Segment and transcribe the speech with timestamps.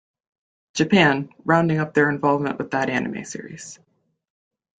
[0.73, 3.77] Japan, rounding up their involvement with that anime series.